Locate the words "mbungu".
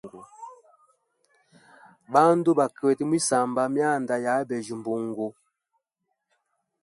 4.79-5.27